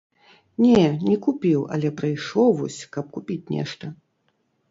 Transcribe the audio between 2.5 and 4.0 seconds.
вось, каб купіць нешта.